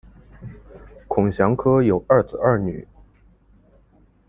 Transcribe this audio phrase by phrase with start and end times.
[1.07, 2.87] 孔祥柯有二子二女